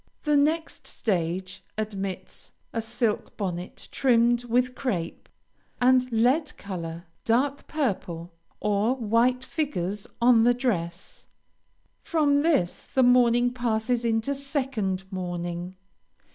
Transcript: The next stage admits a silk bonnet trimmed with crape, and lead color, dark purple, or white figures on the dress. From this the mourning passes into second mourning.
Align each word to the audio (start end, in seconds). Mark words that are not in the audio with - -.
The 0.23 0.35
next 0.35 0.87
stage 0.87 1.63
admits 1.77 2.53
a 2.73 2.81
silk 2.81 3.37
bonnet 3.37 3.87
trimmed 3.91 4.45
with 4.45 4.73
crape, 4.73 5.29
and 5.79 6.11
lead 6.11 6.57
color, 6.57 7.05
dark 7.23 7.67
purple, 7.67 8.33
or 8.59 8.95
white 8.95 9.43
figures 9.43 10.07
on 10.19 10.43
the 10.43 10.55
dress. 10.55 11.27
From 12.01 12.41
this 12.41 12.85
the 12.85 13.03
mourning 13.03 13.53
passes 13.53 14.03
into 14.03 14.33
second 14.33 15.03
mourning. 15.11 15.75